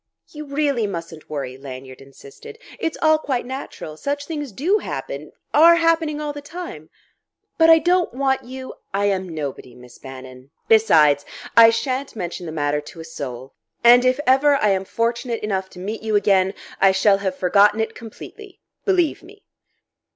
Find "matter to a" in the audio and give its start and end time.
12.51-13.05